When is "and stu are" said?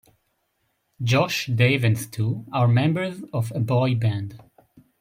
1.83-2.67